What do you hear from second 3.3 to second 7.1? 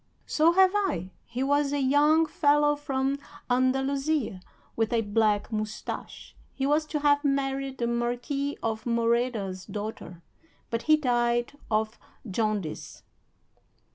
Andalusia, with a black moustache; he was to